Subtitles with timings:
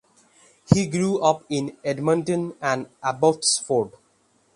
[0.73, 3.91] He grew up in Edmonton and Abbotsford.